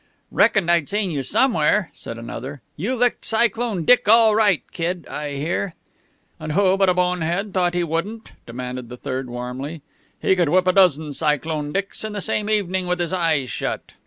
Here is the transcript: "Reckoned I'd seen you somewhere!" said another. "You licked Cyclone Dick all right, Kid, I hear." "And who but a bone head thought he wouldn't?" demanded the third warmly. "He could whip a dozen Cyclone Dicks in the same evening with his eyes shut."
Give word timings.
"Reckoned 0.31 0.71
I'd 0.71 0.89
seen 0.89 1.11
you 1.11 1.21
somewhere!" 1.21 1.91
said 1.93 2.17
another. 2.17 2.63
"You 2.75 2.95
licked 2.95 3.23
Cyclone 3.23 3.85
Dick 3.85 4.07
all 4.09 4.33
right, 4.33 4.63
Kid, 4.71 5.05
I 5.07 5.35
hear." 5.35 5.75
"And 6.39 6.53
who 6.53 6.75
but 6.75 6.89
a 6.89 6.95
bone 6.95 7.21
head 7.21 7.53
thought 7.53 7.75
he 7.75 7.83
wouldn't?" 7.83 8.31
demanded 8.47 8.89
the 8.89 8.97
third 8.97 9.29
warmly. 9.29 9.83
"He 10.19 10.35
could 10.35 10.49
whip 10.49 10.65
a 10.65 10.73
dozen 10.73 11.13
Cyclone 11.13 11.71
Dicks 11.71 12.03
in 12.03 12.13
the 12.13 12.19
same 12.21 12.49
evening 12.49 12.87
with 12.87 12.99
his 12.99 13.13
eyes 13.13 13.51
shut." 13.51 13.91